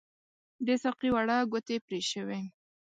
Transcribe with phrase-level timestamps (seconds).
[0.65, 2.41] د ساقۍ واړه ګوتې پري شوي